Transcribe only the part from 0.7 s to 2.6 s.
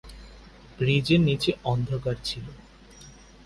ব্রিজের নিচে অন্ধকার ছিল।